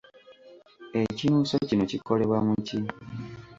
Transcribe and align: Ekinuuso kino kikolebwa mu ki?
Ekinuuso 1.01 1.55
kino 1.67 1.83
kikolebwa 1.91 2.37
mu 2.45 2.53
ki? 2.67 2.77